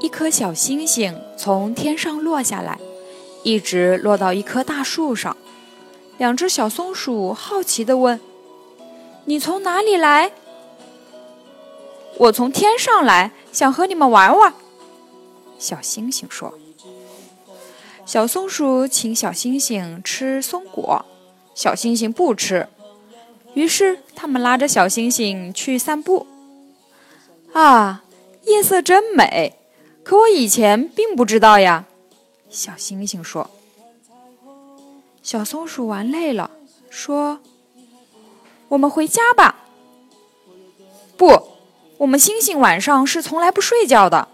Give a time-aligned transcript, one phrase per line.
[0.00, 2.78] 一颗小星星从天上落下来，
[3.42, 5.36] 一直落到一棵大树上。
[6.18, 8.20] 两只小松鼠好奇地问
[9.26, 10.32] ：“你从哪里来
[12.18, 14.54] ？”“我从天上来，想和你们玩玩。”
[15.58, 16.58] 小星星说。
[18.06, 21.04] 小松鼠请小星星吃松果，
[21.54, 22.68] 小星星不吃。
[23.54, 26.26] 于是他们拉着小星星去散步。
[27.52, 28.04] 啊，
[28.44, 29.57] 夜色真美！
[30.08, 31.84] 可我以前并不知道呀，
[32.48, 33.50] 小星星说。
[35.22, 36.50] 小松鼠玩累了，
[36.88, 37.40] 说
[38.68, 39.56] ：“我们回家吧。”
[41.18, 41.48] 不，
[41.98, 44.28] 我们星星晚上是从来不睡觉的。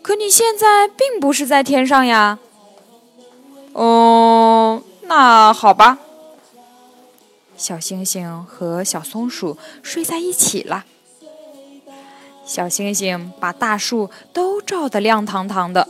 [0.00, 2.38] 可你现在并不是在天上呀。
[3.74, 5.98] 哦，那好吧。
[7.58, 10.86] 小星星和小松鼠睡在一起了。
[12.46, 15.88] 小星星把大树都照得亮堂堂的。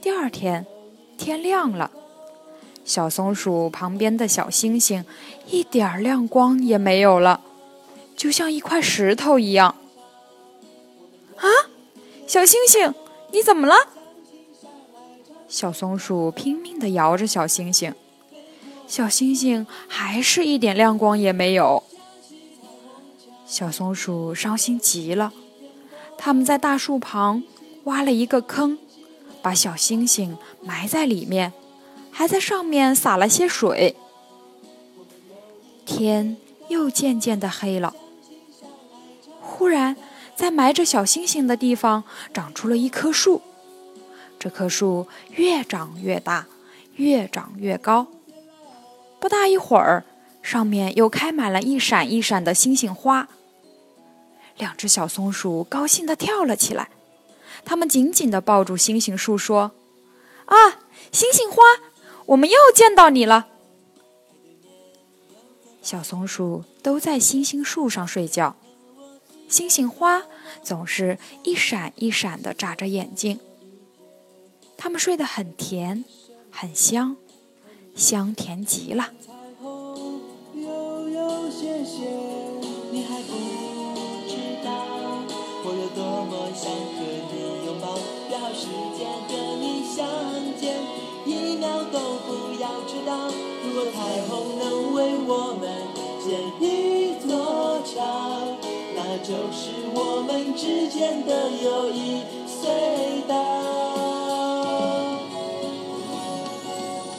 [0.00, 0.66] 第二天，
[1.16, 1.90] 天亮了，
[2.84, 5.04] 小松鼠旁边的小星星
[5.48, 7.40] 一点亮光也没有了，
[8.16, 9.74] 就像一块石头一样。
[11.36, 11.48] 啊，
[12.26, 12.92] 小星星，
[13.30, 13.74] 你怎么了？
[15.48, 17.94] 小松鼠拼命地摇着小星星，
[18.86, 21.82] 小星星还是一点亮光也没有。
[23.52, 25.30] 小松鼠伤心极了，
[26.16, 27.42] 他们在大树旁
[27.84, 28.78] 挖了一个坑，
[29.42, 31.52] 把小星星埋在里面，
[32.10, 33.94] 还在上面洒了些水。
[35.84, 37.94] 天又渐渐的黑了。
[39.42, 39.98] 忽然，
[40.34, 43.42] 在埋着小星星的地方长出了一棵树，
[44.38, 46.46] 这棵树越长越大，
[46.96, 48.06] 越长越高。
[49.20, 50.06] 不大一会儿，
[50.40, 53.28] 上面又开满了一闪一闪的星星花。
[54.56, 56.90] 两只小松鼠高兴地跳了起来，
[57.64, 59.72] 它们紧紧地抱住星星树，说
[60.46, 60.80] ：“啊，
[61.10, 61.62] 星星花，
[62.26, 63.48] 我们又见到你了！”
[65.82, 68.56] 小松鼠都在星星树上睡觉，
[69.48, 70.22] 星星花
[70.62, 73.40] 总是一闪一闪地眨着眼睛。
[74.76, 76.04] 它们睡得很甜，
[76.50, 77.16] 很香，
[77.94, 79.10] 香甜极了。
[86.62, 87.98] 想和你拥抱，
[88.30, 90.06] 约好时间和你相
[90.56, 90.78] 见，
[91.26, 93.10] 一秒都不要迟到。
[93.64, 95.66] 如果彩虹能为我们
[96.22, 97.98] 建一座桥，
[98.94, 103.34] 那就是我们之间的友谊隧道。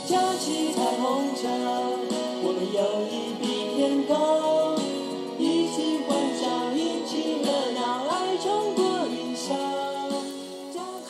[0.07, 1.49] 架起彩虹桥，
[2.45, 2.79] 我们友
[3.11, 4.72] 谊比天高，